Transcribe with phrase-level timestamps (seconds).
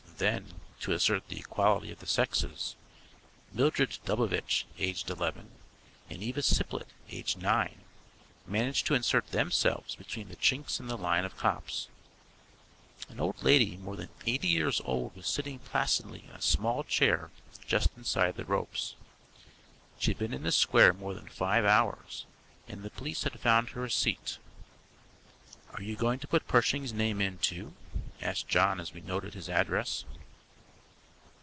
[0.21, 2.75] Then, to assert the equality of the sexes,
[3.51, 5.49] Mildred Dubivitch, aged eleven,
[6.11, 7.81] and Eva Ciplet, aged nine,
[8.45, 11.87] managed to insert themselves between the chinks in the line of cops.
[13.09, 17.31] An old lady more than eighty years old was sitting placidly in a small chair
[17.65, 18.93] just inside the ropes.
[19.97, 22.27] She had been in the square more than five hours,
[22.67, 24.37] and the police had found her a seat.
[25.73, 27.73] "Are you going to put Pershing's name in, too?"
[28.21, 30.05] asked John as we noted his address.